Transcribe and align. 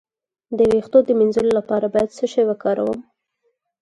د 0.57 0.59
ویښتو 0.71 0.99
د 1.05 1.09
مینځلو 1.19 1.51
لپاره 1.59 1.85
باید 1.93 2.15
څه 2.17 2.25
شی 2.31 2.43
وکاروم؟ 2.47 2.99